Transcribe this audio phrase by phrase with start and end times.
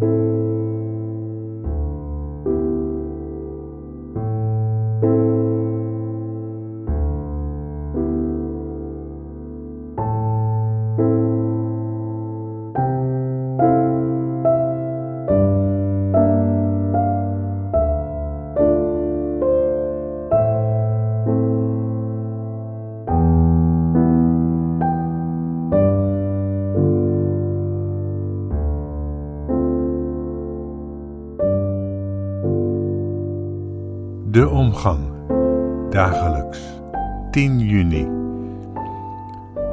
[0.00, 0.27] De
[35.90, 36.58] Dagelijks.
[37.30, 38.08] 10 juni.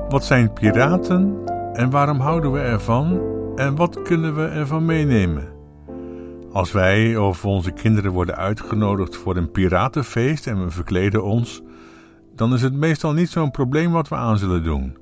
[0.10, 3.20] Wat zijn piraten en waarom houden we ervan
[3.56, 5.48] en wat kunnen we ervan meenemen?
[6.52, 11.62] Als wij of onze kinderen worden uitgenodigd voor een piratenfeest en we verkleden ons,
[12.36, 14.98] dan is het meestal niet zo'n probleem wat we aan zullen doen.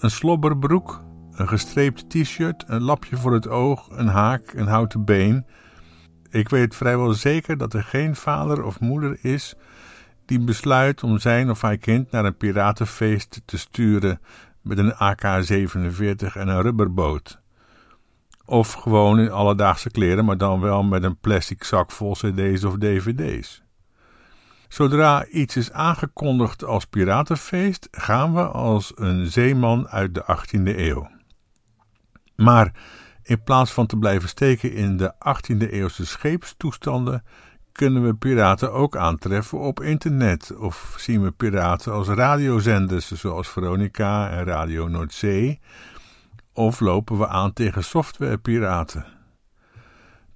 [0.00, 1.02] Een slobberbroek,
[1.32, 5.46] een gestreept t-shirt, een lapje voor het oog, een haak, een houten been
[6.36, 9.54] ik weet vrijwel zeker dat er geen vader of moeder is
[10.26, 14.20] die besluit om zijn of haar kind naar een piratenfeest te sturen
[14.60, 17.40] met een AK-47 en een rubberboot.
[18.44, 22.78] Of gewoon in alledaagse kleren, maar dan wel met een plastic zak vol cd's of
[22.78, 23.62] dvd's.
[24.68, 31.08] Zodra iets is aangekondigd als piratenfeest, gaan we als een zeeman uit de 18e eeuw.
[32.36, 32.72] Maar
[33.26, 37.24] in plaats van te blijven steken in de 18e eeuwse scheepstoestanden,
[37.72, 44.30] kunnen we piraten ook aantreffen op internet of zien we piraten als radiozenders zoals Veronica
[44.30, 45.60] en Radio Noordzee
[46.52, 49.06] of lopen we aan tegen softwarepiraten.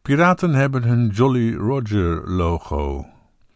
[0.02, 3.06] Piraten hebben hun Jolly Roger logo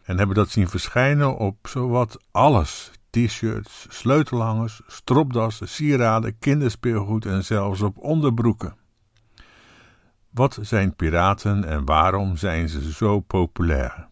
[0.03, 7.81] en hebben dat zien verschijnen op zowat alles: t-shirts, sleutelhangers, stropdassen, sieraden, kinderspeelgoed en zelfs
[7.81, 8.83] op onderbroeken.
[10.35, 14.09] Wat zijn piraten en waarom zijn ze zo populair?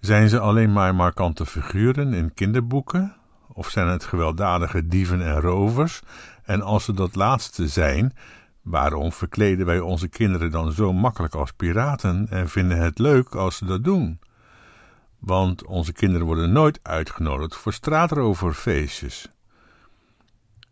[0.00, 3.16] Zijn ze alleen maar markante figuren in kinderboeken?
[3.48, 6.02] Of zijn het gewelddadige dieven en rovers?
[6.44, 8.16] En als ze dat laatste zijn,
[8.62, 13.56] waarom verkleden wij onze kinderen dan zo makkelijk als piraten en vinden het leuk als
[13.56, 14.20] ze dat doen?
[15.18, 19.28] Want onze kinderen worden nooit uitgenodigd voor straatroverfeestjes.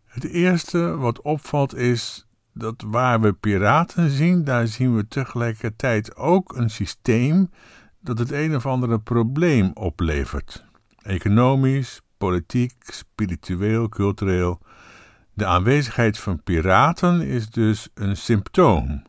[0.05, 2.24] Het eerste wat opvalt is
[2.57, 7.49] dat waar we piraten zien, daar zien we tegelijkertijd ook een systeem
[7.99, 10.65] dat het een of andere probleem oplevert.
[11.01, 14.59] Economisch, politiek, spiritueel, cultureel.
[15.33, 19.03] De aanwezigheid van piraten is dus een symptoom.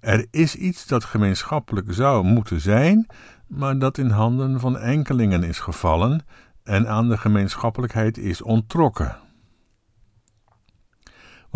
[0.00, 3.06] Er is iets dat gemeenschappelijk zou moeten zijn,
[3.46, 6.24] maar dat in handen van enkelingen is gevallen
[6.62, 9.16] en aan de gemeenschappelijkheid is onttrokken.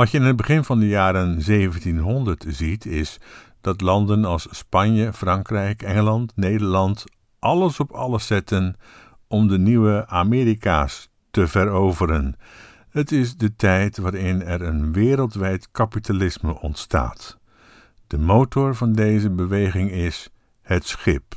[0.00, 3.18] Wat je in het begin van de jaren 1700 ziet, is
[3.60, 7.04] dat landen als Spanje, Frankrijk, Engeland, Nederland
[7.38, 8.76] alles op alles zetten
[9.28, 12.36] om de nieuwe Amerika's te veroveren.
[12.90, 17.38] Het is de tijd waarin er een wereldwijd kapitalisme ontstaat.
[18.06, 20.30] De motor van deze beweging is
[20.62, 21.34] het schip,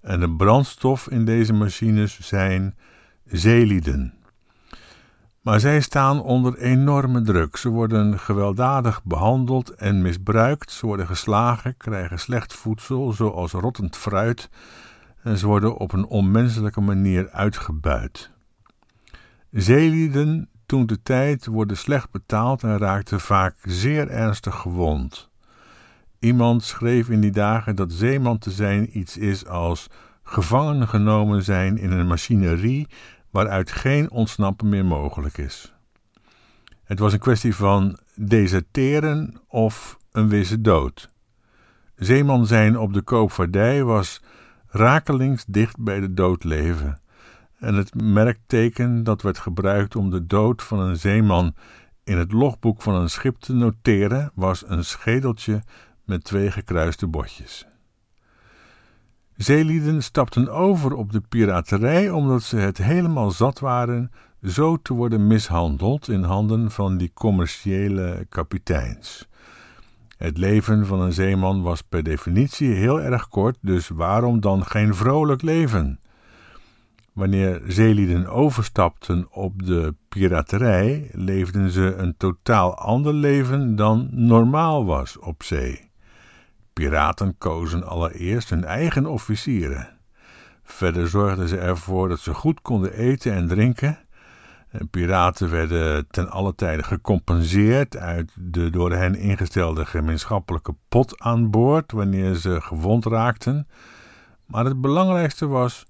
[0.00, 2.76] en de brandstof in deze machines zijn
[3.24, 4.15] zeelieden.
[5.46, 7.56] Maar zij staan onder enorme druk.
[7.56, 10.70] Ze worden gewelddadig behandeld en misbruikt.
[10.70, 14.48] Ze worden geslagen, krijgen slecht voedsel, zoals rottend fruit.
[15.22, 18.30] En ze worden op een onmenselijke manier uitgebuit.
[19.50, 25.30] Zeelieden toen de tijd worden slecht betaald en raakten vaak zeer ernstig gewond.
[26.18, 29.86] Iemand schreef in die dagen dat zeeman te zijn iets is als
[30.22, 32.88] gevangen genomen zijn in een machinerie
[33.36, 35.74] waaruit geen ontsnappen meer mogelijk is.
[36.84, 41.10] Het was een kwestie van deserteren of een wisse dood.
[41.96, 44.22] Zeeman zijn op de koopvaardij was
[44.66, 47.00] rakelings dicht bij de dood leven.
[47.58, 51.54] En het merkteken dat werd gebruikt om de dood van een zeeman
[52.04, 55.62] in het logboek van een schip te noteren was een schedeltje
[56.04, 57.66] met twee gekruiste botjes.
[59.36, 64.10] Zeelieden stapten over op de piraterij omdat ze het helemaal zat waren
[64.42, 69.28] zo te worden mishandeld in handen van die commerciële kapiteins.
[70.16, 74.94] Het leven van een zeeman was per definitie heel erg kort, dus waarom dan geen
[74.94, 76.00] vrolijk leven?
[77.12, 85.18] Wanneer zeelieden overstapten op de piraterij, leefden ze een totaal ander leven dan normaal was
[85.18, 85.85] op zee.
[86.80, 89.88] Piraten kozen allereerst hun eigen officieren.
[90.62, 93.98] Verder zorgden ze ervoor dat ze goed konden eten en drinken.
[94.90, 101.92] Piraten werden ten alle tijde gecompenseerd uit de door hen ingestelde gemeenschappelijke pot aan boord
[101.92, 103.68] wanneer ze gewond raakten.
[104.46, 105.86] Maar het belangrijkste was: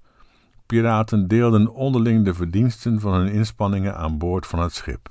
[0.65, 5.09] piraten deelden onderling de verdiensten van hun inspanningen aan boord van het schip.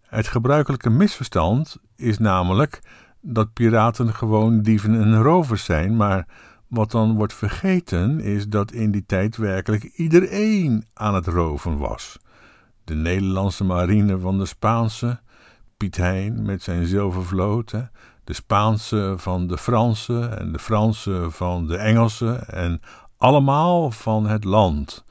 [0.00, 2.80] Het gebruikelijke misverstand is namelijk
[3.20, 6.26] dat piraten gewoon dieven en rovers zijn, maar
[6.66, 12.18] wat dan wordt vergeten is dat in die tijd werkelijk iedereen aan het roven was.
[12.84, 15.20] De Nederlandse marine van de Spaanse,
[15.76, 17.74] Piet Hein met zijn zilvervloot,
[18.24, 22.80] de Spaanse van de Franse en de Franse van de Engelse en
[23.16, 25.04] allemaal van het land.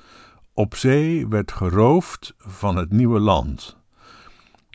[0.53, 3.78] Op zee werd geroofd van het nieuwe land.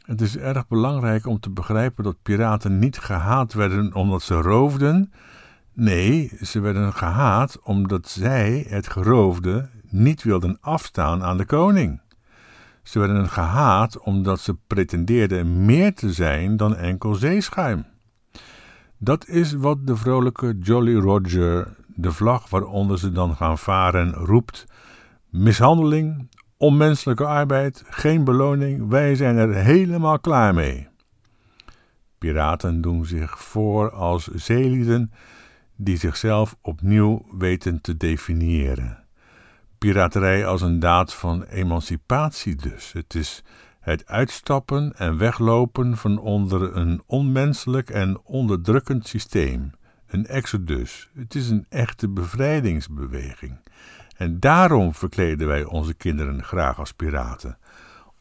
[0.05, 5.12] Het is erg belangrijk om te begrijpen dat piraten niet gehaat werden omdat ze roofden.
[5.73, 12.01] Nee, ze werden gehaat omdat zij, het geroofde, niet wilden afstaan aan de koning.
[12.83, 17.85] Ze werden gehaat omdat ze pretendeerden meer te zijn dan enkel zeeschuim.
[18.99, 24.67] Dat is wat de vrolijke Jolly Roger, de vlag waaronder ze dan gaan varen, roept:
[25.29, 30.89] mishandeling, onmenselijke arbeid, geen beloning, wij zijn er helemaal klaar mee.
[32.19, 35.12] Piraten doen zich voor als zeelieden
[35.77, 39.05] die zichzelf opnieuw weten te definiëren.
[39.79, 42.93] Piraterij als een daad van emancipatie dus.
[42.93, 43.43] Het is
[43.81, 49.71] het uitstappen en weglopen van onder een onmenselijk en onderdrukkend systeem.
[50.06, 51.11] Een exodus.
[51.15, 53.59] Het is een echte bevrijdingsbeweging.
[54.15, 57.59] En daarom verkleden wij onze kinderen graag als piraten.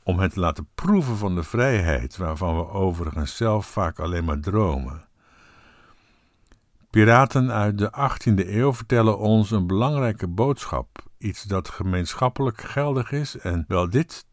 [0.04, 4.40] Om hen te laten proeven van de vrijheid waarvan we overigens zelf vaak alleen maar
[4.40, 5.06] dromen.
[6.90, 10.88] Piraten uit de 18e eeuw vertellen ons een belangrijke boodschap,
[11.18, 14.25] iets dat gemeenschappelijk geldig is en wel dit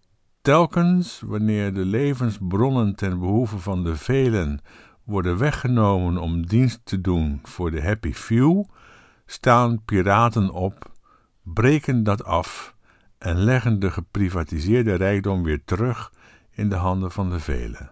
[0.42, 4.60] telkens wanneer de levensbronnen ten behoeve van de velen
[5.04, 8.64] worden weggenomen om dienst te doen voor de happy few,
[9.26, 10.89] staan piraten op,
[11.52, 12.74] breken dat af
[13.18, 16.12] en leggen de geprivatiseerde rijkdom weer terug
[16.50, 17.90] in de handen van de velen.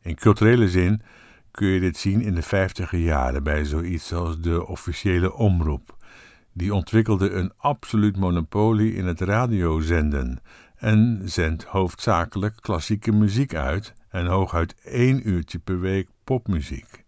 [0.00, 1.02] In culturele zin
[1.50, 5.96] kun je dit zien in de vijftiger jaren bij zoiets als de officiële omroep.
[6.52, 10.40] Die ontwikkelde een absoluut monopolie in het radiozenden
[10.76, 17.04] en zendt hoofdzakelijk klassieke muziek uit en hooguit één uurtje per week popmuziek.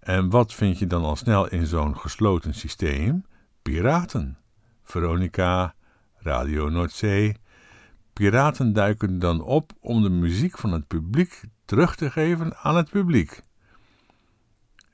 [0.00, 3.24] En wat vind je dan al snel in zo'n gesloten systeem?
[3.68, 4.38] Piraten.
[4.82, 5.74] Veronica,
[6.16, 7.36] Radio Noordzee.
[8.12, 12.90] Piraten duiken dan op om de muziek van het publiek terug te geven aan het
[12.90, 13.40] publiek.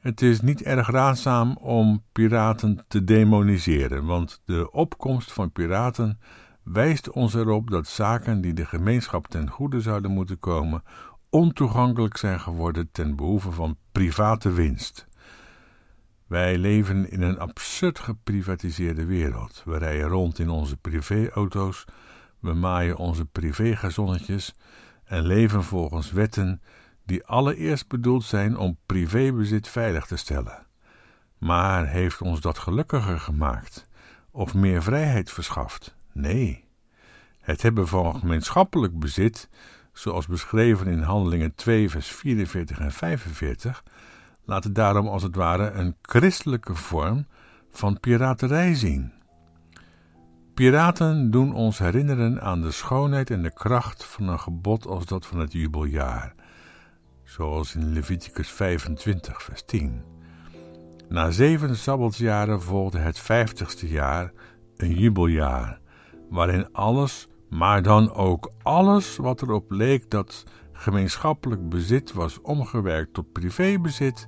[0.01, 6.19] Het is niet erg raadzaam om piraten te demoniseren, want de opkomst van piraten
[6.63, 10.83] wijst ons erop dat zaken die de gemeenschap ten goede zouden moeten komen,
[11.31, 15.07] ontoegankelijk zijn geworden ten behoeve van private winst.
[16.35, 19.63] Wij leven in een absurd geprivatiseerde wereld.
[19.65, 21.85] We rijden rond in onze privéauto's,
[22.39, 24.55] we maaien onze privégazonnetjes
[25.05, 26.63] en leven volgens wetten
[27.05, 30.67] die allereerst bedoeld zijn om privébezit veilig te stellen.
[31.39, 33.89] Maar heeft ons dat gelukkiger gemaakt
[34.31, 35.95] of meer vrijheid verschaft?
[36.13, 36.65] Nee.
[37.41, 39.49] Het hebben van gemeenschappelijk bezit,
[39.93, 43.83] zoals beschreven in Handelingen 2, vers 44 en 45,
[44.45, 47.27] laat het daarom als het ware een christelijke vorm
[47.71, 49.13] van piraterij zien.
[50.55, 55.27] Piraten doen ons herinneren aan de schoonheid en de kracht van een gebod als dat
[55.27, 56.35] van het jubeljaar,
[57.25, 60.03] zoals in Leviticus 25, vers 10.
[61.09, 64.33] Na zeven sabbatsjaren volgde het vijftigste jaar,
[64.77, 65.81] een jubeljaar,
[66.31, 70.45] waarin alles, maar dan ook alles wat erop leek dat
[70.77, 74.27] gemeenschappelijk bezit was omgewerkt tot privébezit,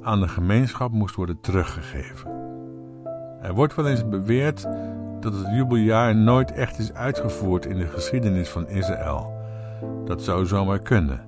[0.00, 2.30] aan de gemeenschap moest worden teruggegeven.
[3.42, 4.66] Er wordt wel eens beweerd
[5.20, 9.32] dat het jubeljaar nooit echt is uitgevoerd in de geschiedenis van Israël.
[10.04, 11.24] Dat zou zomaar kunnen.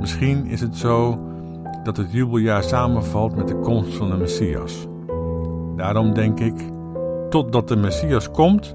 [0.00, 1.28] Misschien is het zo
[1.82, 4.86] dat het jubeljaar samenvalt met de komst van de Messias.
[5.76, 6.54] Daarom denk ik,
[7.30, 8.74] totdat de Messias komt,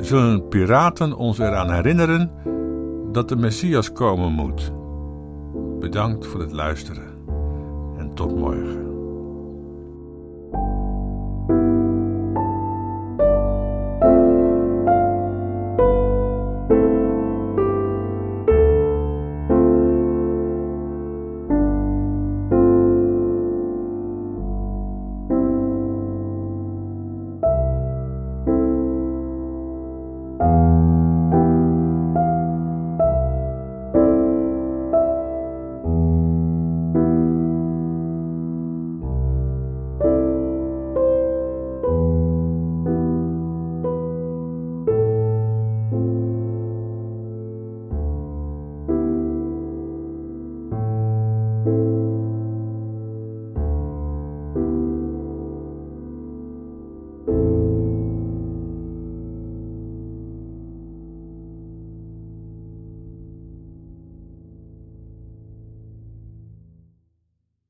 [0.00, 2.30] zullen piraten ons eraan herinneren
[3.14, 4.72] dat de Messias komen moet.
[5.80, 7.14] Bedankt voor het luisteren
[7.98, 8.83] en tot morgen.